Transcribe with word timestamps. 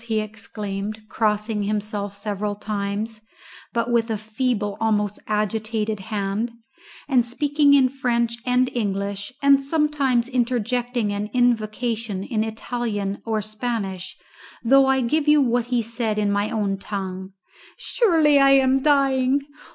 he 0.07 0.19
exclaimed, 0.19 0.99
crossing 1.09 1.61
himself 1.61 2.15
several 2.15 2.55
times, 2.55 3.21
but 3.71 3.91
with 3.91 4.09
a 4.09 4.17
feeble, 4.17 4.75
most 4.81 5.19
agitated 5.27 5.99
hand, 5.99 6.51
and 7.07 7.23
speaking 7.23 7.75
in 7.75 7.87
French 7.87 8.37
and 8.43 8.67
English, 8.73 9.31
and 9.43 9.63
sometimes 9.63 10.27
interjecting 10.27 11.13
an 11.13 11.29
invocation 11.35 12.23
in 12.23 12.43
Italian 12.43 13.21
or 13.27 13.43
Spanish, 13.43 14.17
though 14.63 14.87
I 14.87 15.01
give 15.01 15.27
you 15.27 15.39
what 15.39 15.67
he 15.67 15.83
said 15.83 16.17
in 16.17 16.31
my 16.31 16.49
own 16.49 16.79
tongue; 16.79 17.33
"surely 17.77 18.39
I 18.39 18.53
am 18.53 18.81
dying. 18.81 19.43